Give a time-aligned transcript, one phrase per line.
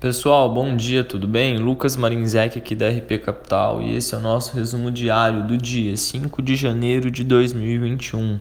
[0.00, 1.58] Pessoal, bom dia, tudo bem?
[1.58, 5.94] Lucas Marinzec aqui da RP Capital e esse é o nosso resumo diário do dia
[5.94, 8.40] 5 de janeiro de 2021.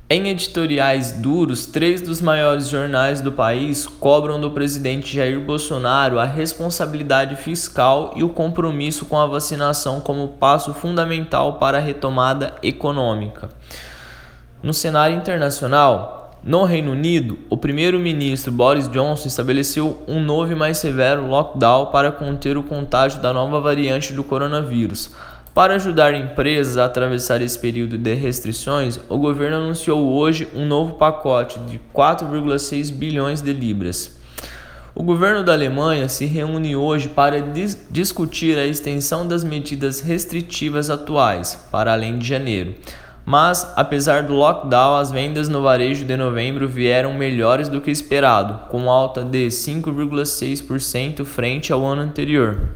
[0.10, 6.26] Em editoriais duros, três dos maiores jornais do país cobram do presidente Jair Bolsonaro a
[6.26, 13.50] responsabilidade fiscal e o compromisso com a vacinação como passo fundamental para a retomada econômica.
[14.62, 20.78] No cenário internacional, no Reino Unido, o primeiro-ministro Boris Johnson estabeleceu um novo e mais
[20.78, 25.12] severo lockdown para conter o contágio da nova variante do coronavírus.
[25.54, 30.96] Para ajudar empresas a atravessar esse período de restrições, o governo anunciou hoje um novo
[30.96, 34.20] pacote de 4,6 bilhões de libras.
[34.94, 40.90] O governo da Alemanha se reúne hoje para dis discutir a extensão das medidas restritivas
[40.90, 42.76] atuais para além de janeiro.
[43.26, 48.68] Mas, apesar do lockdown, as vendas no varejo de novembro vieram melhores do que esperado,
[48.70, 52.70] com alta de 5,6% frente ao ano anterior.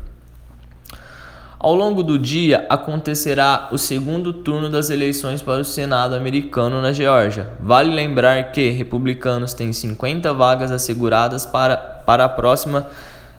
[1.59, 6.93] Ao longo do dia acontecerá o segundo turno das eleições para o Senado americano na
[6.93, 7.49] Geórgia.
[7.59, 12.87] Vale lembrar que republicanos têm 50 vagas asseguradas para, para a próxima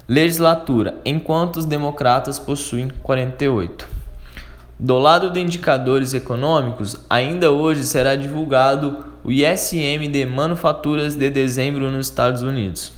[0.09, 3.98] legislatura, enquanto os democratas possuem 48.
[4.81, 11.91] Do lado de indicadores econômicos, ainda hoje será divulgado o ISM de manufaturas de dezembro
[11.91, 12.93] nos Estados Unidos.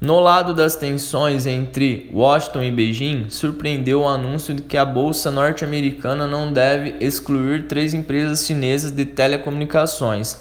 [0.00, 5.30] No lado das tensões entre Washington e Beijing, surpreendeu o anúncio de que a bolsa
[5.30, 10.40] norte-americana não deve excluir três empresas chinesas de telecomunicações.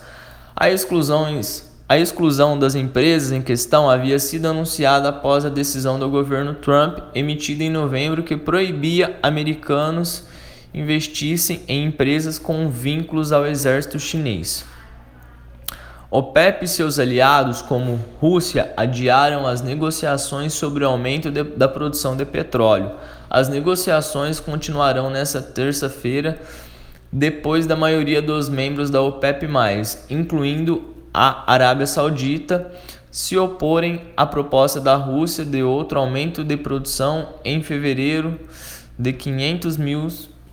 [0.56, 6.10] A exclusões a exclusão das empresas em questão havia sido anunciada após a decisão do
[6.10, 10.26] governo Trump, emitida em novembro, que proibia americanos
[10.74, 14.66] investissem em empresas com vínculos ao exército chinês.
[16.12, 22.18] OPEP e seus aliados, como Rússia, adiaram as negociações sobre o aumento de, da produção
[22.18, 22.92] de petróleo.
[23.30, 26.38] As negociações continuarão nesta terça-feira,
[27.12, 29.48] depois da maioria dos membros da OPEP,
[30.10, 32.72] incluindo a Arábia Saudita
[33.10, 38.40] se oporem à proposta da Rússia de outro aumento de produção em fevereiro
[39.00, 40.08] de 500 mil,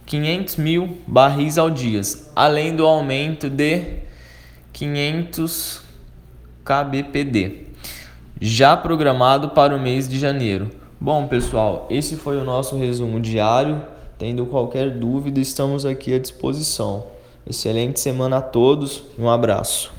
[0.07, 2.01] 500 mil barris ao dia,
[2.35, 3.99] além do aumento de
[4.73, 5.83] 500
[6.65, 7.67] kbpd,
[8.41, 10.71] já programado para o mês de janeiro.
[10.99, 13.83] Bom, pessoal, esse foi o nosso resumo diário.
[14.17, 17.05] Tendo qualquer dúvida, estamos aqui à disposição.
[17.47, 19.93] Excelente semana a todos um abraço.